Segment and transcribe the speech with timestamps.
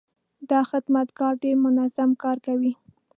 [0.49, 2.73] دا خدمتګر ډېر منظم کار کوي.